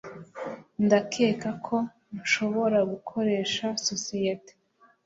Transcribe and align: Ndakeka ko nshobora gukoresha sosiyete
Ndakeka 0.85 1.49
ko 1.65 1.77
nshobora 2.17 2.77
gukoresha 2.91 3.65
sosiyete 3.87 4.53